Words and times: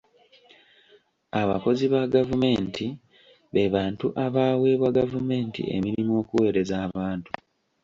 Abakozi 1.41 1.85
ba 1.93 2.01
gavumenti 2.13 2.85
be 3.53 3.63
bantu 3.75 4.07
abaaweebwa 4.25 4.89
gavumenti 4.99 5.61
emirimu 5.75 6.11
okuweereza 6.21 6.75
abantu. 6.87 7.31